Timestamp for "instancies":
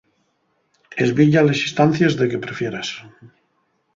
1.67-2.17